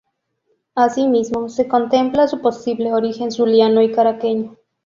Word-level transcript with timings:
Asimismo, 0.73 1.47
se 1.47 1.67
contempla 1.67 2.27
su 2.27 2.41
posible 2.41 2.91
origen 2.91 3.29
zuliano 3.31 3.83
y 3.83 3.91
caraqueño. 3.91 4.55